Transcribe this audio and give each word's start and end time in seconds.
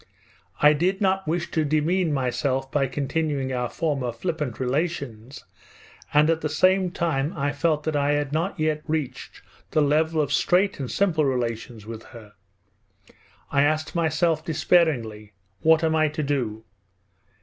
I 0.63 0.73
did 0.73 0.99
not 0.99 1.27
wish 1.27 1.51
to 1.51 1.63
demean 1.63 2.11
myself 2.11 2.71
by 2.71 2.87
continuing 2.87 3.53
our 3.53 3.69
former 3.69 4.11
flippant 4.11 4.59
relations, 4.59 5.45
and 6.11 6.27
at 6.27 6.41
the 6.41 6.49
same 6.49 6.89
time 6.89 7.37
I 7.37 7.51
felt 7.51 7.83
that 7.83 7.95
I 7.95 8.13
had 8.13 8.33
not 8.33 8.59
yet 8.59 8.81
reached 8.87 9.43
the 9.69 9.81
level 9.83 10.19
of 10.19 10.33
straight 10.33 10.79
and 10.79 10.89
simple 10.89 11.23
relations 11.23 11.85
with 11.85 12.01
her. 12.05 12.33
I 13.51 13.61
asked 13.61 13.93
myself 13.93 14.43
despairingly, 14.43 15.33
"What 15.61 15.83
am 15.83 15.95
I 15.95 16.07
to 16.07 16.23
do?" 16.23 16.63